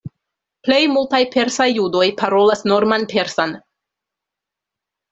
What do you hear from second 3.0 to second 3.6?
persan.